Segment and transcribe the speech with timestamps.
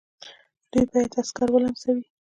[0.71, 2.03] دوی باید عسکر ولمسوي.